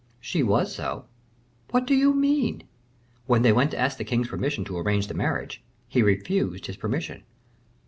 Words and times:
"She 0.19 0.41
was 0.41 0.73
so." 0.73 1.05
"What 1.69 1.85
do 1.85 1.93
you 1.93 2.11
mean?" 2.15 2.63
"When 3.27 3.43
they 3.43 3.51
went 3.51 3.69
to 3.69 3.77
ask 3.79 3.99
the 3.99 4.03
king's 4.03 4.29
permission 4.29 4.65
to 4.65 4.79
arrange 4.79 5.05
the 5.05 5.13
marriage, 5.13 5.63
he 5.87 6.01
refused 6.01 6.65
his 6.65 6.75
permission." 6.75 7.21